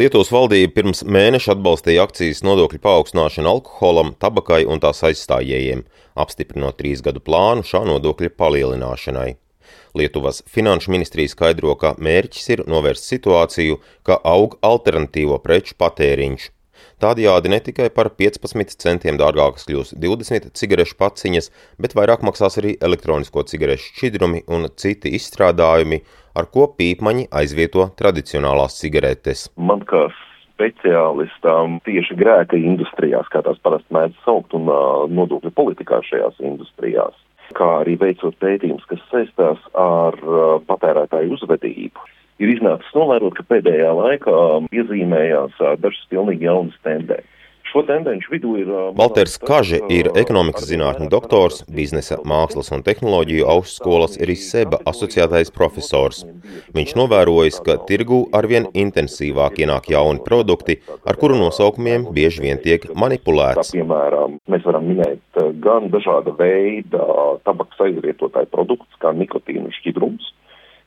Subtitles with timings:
[0.00, 5.82] Lietuvas valdība pirms mēneša atbalstīja akcijas nodokļu paaugstināšanu alkoholam, tabakai un tās aizstājējiem,
[6.22, 9.34] apstiprinot trīs gadu plānu šā nodokļa palielināšanai.
[10.00, 13.76] Lietuvas finanšu ministrija skaidro, ka mērķis ir novērst situāciju,
[14.06, 16.48] ka aug alternatīvo preču patēriņš,
[17.00, 21.46] Tādējādi ne tikai par 15 centiem dārgākas kļūs 20 cigarešu paciņas,
[21.80, 26.02] bet vairāk maksās arī elektronisko cigarešu šķidrumi un citi izstrādājumi,
[26.36, 29.46] ar ko pīpmaņi aizvieto tradicionālās cigaretes.
[29.56, 30.10] Man kā
[30.60, 37.16] speciālistām tieši grēka industrijās, kā tās parasti mēdz saukt, un uh, nodokļu politikā šajās industrijās,
[37.56, 43.92] kā arī veicot pētījumus, kas saistās ar uh, patērētāju uzvedību ir iznācis novērot, ka pēdējā
[43.96, 44.38] laikā
[44.72, 47.36] iezīmējās dažas pilnīgi jaunas tendences.
[47.70, 48.70] Šo tendenci vidū ir.
[48.98, 56.24] Valters Kaže ir ekonomikas zinātņu doktors, biznesa, mākslas un tehnoloģiju augstskolas RISEBA asociētais profesors.
[56.74, 62.88] Viņš novērojis, ka tirgu arvien intensīvāk ienāk jauni produkti, ar kuru nosaukumiem bieži vien tiek
[62.90, 63.70] manipulēts.
[63.76, 67.06] Piemēram, mēs varam minēt gan dažāda veida
[67.46, 70.29] tabakas aizvietotāju produktus, kā nikotīnu šķidrums,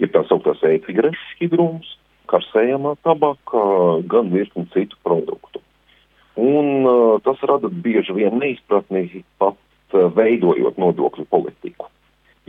[0.00, 1.90] ir tā sauktās e-cigarešu šķidrums,
[2.30, 3.64] karsējamā tabaka,
[4.10, 5.62] gan virkni citu produktu.
[6.40, 9.58] Un uh, tas rada bieži vien neizpratni pat
[9.94, 11.90] uh, veidojot nodokļu politiku,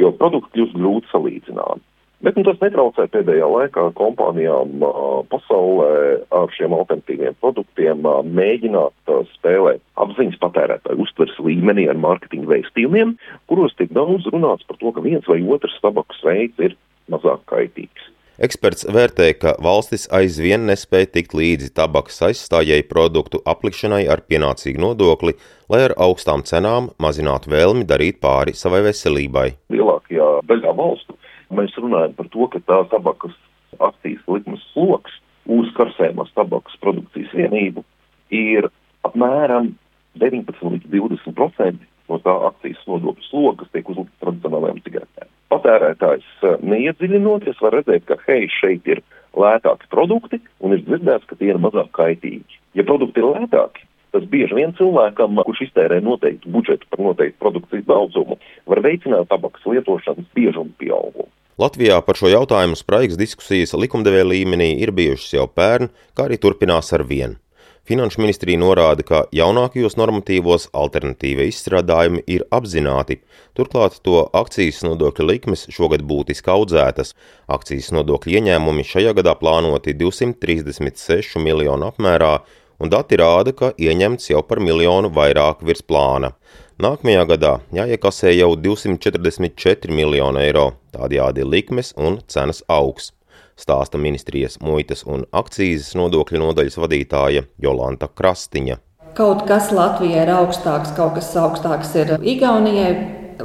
[0.00, 1.84] jo produkti kļūst grūti salīdzināmi.
[2.24, 5.90] Bet nu, tas netraucē pēdējā laikā kompānijām uh, pasaulē
[6.32, 13.12] ar šiem alternatīviem produktiem uh, mēģināt uh, spēlēt apziņas patērētāju uztveres līmenī ar mārketinga veistījumiem,
[13.50, 16.78] kuros tiek daudz runāts par to, ka viens vai otrs tabakas veids ir
[17.12, 18.10] mazāk kaitīgs.
[18.42, 25.36] Eksperts vērtē, ka valstis aizvien nespēja tikt līdzi tabakas aizstājēju produktu aplikšanai ar pienācīgu nodokli,
[25.70, 29.52] lai ar augstām cenām mazinātu vēlmi darīt pāri savai veselībai.
[29.70, 31.14] Lielākajā daļā valstu
[31.54, 33.38] mēs runājam par to, ka tā tabakas
[33.78, 35.14] akcijas likmes sloks
[35.46, 37.86] uz karsējumās tabakas produkcijas vienību
[38.34, 38.66] ir
[39.06, 39.76] apmēram
[40.18, 45.13] 19 līdz 20 procenti no tā akcijas nodokļu sloga, kas tiek uzlikts tradicionālajām cigaretēm
[45.54, 49.02] patērētājs eh, neiedziļinoties var redzēt, ka hei, šeit ir
[49.38, 52.60] lētāki produkti un ir dzirdēts, ka tie ir mazāk kaitīgi.
[52.78, 57.86] Ja produkti ir lētāki, tas bieži vien cilvēkam, kurš iztērē noteiktu budžetu par noteiktu produkcijas
[57.88, 58.38] daudzumu,
[58.70, 61.30] var veicināt tabakas lietošanas biežumu pieaugumu.
[61.58, 66.90] Latvijā par šo jautājumu spraigas diskusijas likumdevēja līmenī ir bijušas jau pērn, kā arī turpinās
[66.96, 67.38] ar vienu.
[67.84, 73.18] Finanšu ministrija norāda, ka jaunākajos normatīvos alternatīvie izstrādājumi ir apzināti,
[73.52, 77.12] turklāt to akcijas nodokļa likmes šogad būtiski audzētas.
[77.44, 82.38] Akcijas nodokļa ieņēmumi šajā gadā plānoti 236 miljonu apmērā,
[82.80, 86.32] un dati rāda, ka ieņemts jau par miljonu vairāk virs plāna.
[86.80, 93.12] Nākamajā gadā jāiekasē jau 244 miljoni eiro, tādējādi likmes un cenas augs
[93.60, 98.78] stāsta ministrijas muitas un akcijas nodokļu nodaļas vadītāja Jolanta Krastiņa.
[99.14, 102.94] Kaut kas Latvijai ir augstāks, kaut kas augstāks ir Igaunijai,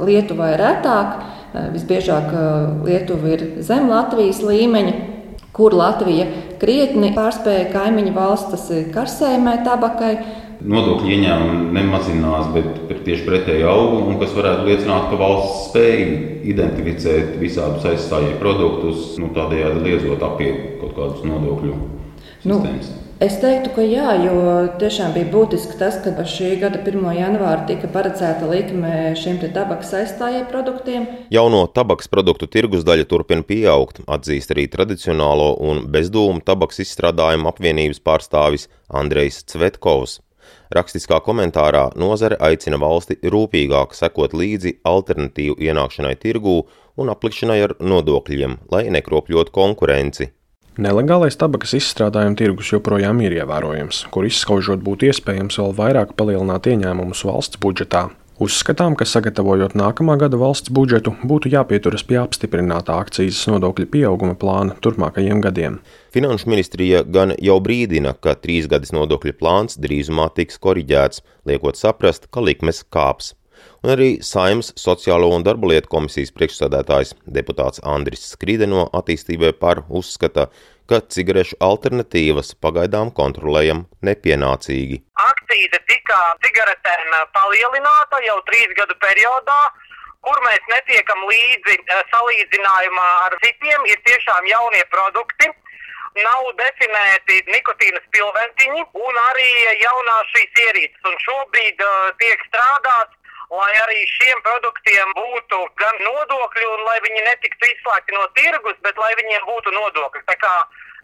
[0.00, 1.20] Lietuvai retāk.
[1.74, 2.30] Visbiežāk
[2.86, 4.92] Lietuva ir zem Latvijas līmeņa,
[5.56, 6.28] kur Latvija
[6.60, 10.14] krietni pārspēja kaimiņu valstis karsējumai tabakai
[10.60, 12.70] nodokļu ieņēmumi nemazinās, bet,
[13.06, 16.08] tieši pretēji aug, un kas varētu liecināt, ka valsts spēja
[16.52, 22.92] identificēt visādus aizstājēju produktus, nu, tādējādi liedzot apiet kaut kādus nodokļu nu, sistēmas.
[23.20, 24.36] Es teiktu, ka jā, jo
[24.80, 27.02] tiešām bija būtiski tas, ka šī gada 1.
[27.18, 31.04] janvāra tika paredzēta likme šiem tabakas aizstājēju produktiem.
[31.28, 38.00] Jauno tabakas produktu tirgus daļa turpina pieaugt, atzīst arī tradicionālo un bezdūmu tabakas izstrādājumu apvienības
[38.00, 40.22] pārstāvis Andrejs Cvetkovs.
[40.72, 46.62] Rakstiskā komentārā nozare aicina valsti rūpīgāk sekot līdzi alternatīvu ienākšanai tirgū
[46.96, 50.32] un aplikšanai ar nodokļiem, lai nekropļotu konkurenci.
[50.80, 57.20] Nelegālais tabakas izstrādājuma tirgus joprojām ir ievērojams, kur izskaužot būtu iespējams vēl vairāk palielināt ieņēmumus
[57.28, 58.06] valsts budžetā.
[58.40, 64.78] Uzskatām, ka sagatavojot nākamā gada valsts budžetu, būtu jāpieturas pie apstiprinātā akcijas nodokļa pieauguma plāna
[64.80, 65.76] turpmākajiem gadiem.
[66.16, 71.20] Finanšu ministrija gan jau brīdina, ka trīs gadus nodokļu plāns drīzumā tiks koriģēts,
[71.50, 73.34] liekot saprast, ka likmes kāps.
[73.84, 79.84] Un arī Saimnes Sociālo un darba lietu komisijas priekšsādātājs deputāts Andris Skride no attīstībai par
[79.88, 80.48] uzskata,
[80.90, 85.00] ka cigarešu alternatīvas pagaidām kontrolējam nepienācīgi
[85.50, 89.60] akcīze tika cigaretēm palielināta jau trīs gadu periodā,
[90.26, 91.78] kur mēs netiekam līdzi
[92.12, 95.50] salīdzinājumā ar citiem, ir tiešām jaunie produkti.
[96.18, 101.04] Nav definēti nikotīnas pilventiņi un arī jaunās šīs ierīces.
[101.06, 103.14] Un šobrīd uh, tiek strādāts,
[103.54, 108.98] lai arī šiem produktiem būtu gan nodokļi, un lai viņi netiktu izslēgti no tirgus, bet
[108.98, 110.26] lai viņiem būtu nodokļi.
[110.26, 110.54] Tā kā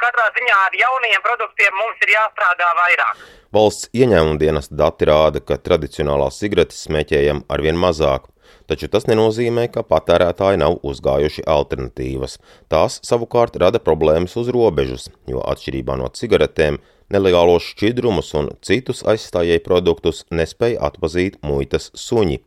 [0.02, 3.20] Katrā ziņā ar jauniem produktiem mums ir jāstrādā vairāk.
[3.56, 8.26] Valsts ieņēmuma dienas dati rāda, ka tradicionālās cigaretes smēķējam arvien mazāk,
[8.68, 12.36] taču tas nenozīmē, ka patērētāji nav uzgājuši alternatīvas.
[12.72, 16.80] Tās savukārt rada problēmas uz robežas, jo atšķirībā no cigaretēm
[17.12, 22.42] nelegālos šķidrumus un citus aizstājēju produktus nespēja atpazīt muitas suņi.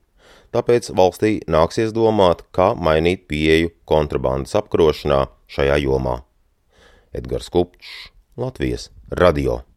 [0.54, 6.19] Tāpēc valstī nāksies domāt, kā mainīt pieeju kontrabandas apkarošanā šajā jomā.
[7.13, 9.69] Edgars Kupčs, Latvijas Radio.